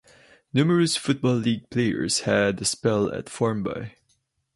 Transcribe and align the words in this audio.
Numerous 0.51 0.97
Football 0.97 1.35
League 1.35 1.69
players 1.69 2.21
had 2.21 2.59
a 2.59 2.65
spell 2.65 3.13
at 3.13 3.29
Formby. 3.29 3.93